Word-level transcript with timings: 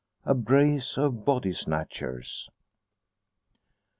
A 0.25 0.33
BRACE 0.33 0.97
OF 0.97 1.25
BODY 1.25 1.51
SNATCHERS. 1.53 2.49